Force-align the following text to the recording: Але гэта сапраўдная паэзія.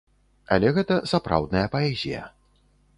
Але 0.55 0.71
гэта 0.79 0.97
сапраўдная 1.13 1.65
паэзія. 1.77 2.27